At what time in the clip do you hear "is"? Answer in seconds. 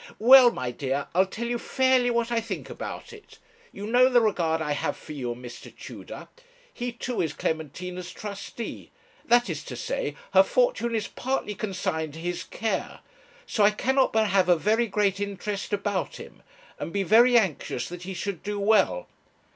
7.21-7.33, 9.47-9.63, 10.95-11.07